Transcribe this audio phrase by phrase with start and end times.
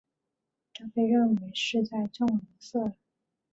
[0.73, 2.95] 这被认为是在纵容色狼。